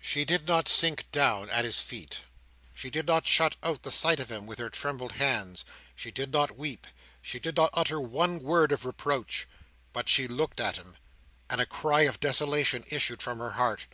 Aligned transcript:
She 0.00 0.24
did 0.24 0.46
not 0.48 0.66
sink 0.66 1.04
down 1.12 1.50
at 1.50 1.66
his 1.66 1.78
feet; 1.78 2.20
she 2.72 2.88
did 2.88 3.06
not 3.06 3.26
shut 3.26 3.54
out 3.62 3.82
the 3.82 3.90
sight 3.92 4.18
of 4.18 4.32
him 4.32 4.46
with 4.46 4.58
her 4.58 4.70
trembling 4.70 5.10
hands; 5.16 5.62
she 5.94 6.10
did 6.10 6.32
not 6.32 6.56
weep; 6.56 6.86
she 7.20 7.38
did 7.38 7.54
not 7.54 7.68
utter 7.74 8.00
one 8.00 8.38
word 8.42 8.72
of 8.72 8.86
reproach. 8.86 9.46
But 9.92 10.08
she 10.08 10.26
looked 10.26 10.58
at 10.58 10.76
him, 10.76 10.96
and 11.50 11.60
a 11.60 11.66
cry 11.66 12.00
of 12.08 12.18
desolation 12.18 12.86
issued 12.88 13.20
from 13.20 13.40
her 13.40 13.50
heart. 13.60 13.86